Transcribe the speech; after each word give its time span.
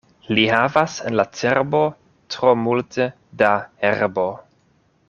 Li 0.37 0.43
havas 0.53 0.95
en 1.09 1.17
la 1.19 1.25
cerbo 1.41 1.83
tro 2.37 2.55
multe 2.63 3.09
da 3.45 3.53
herbo. 3.87 4.29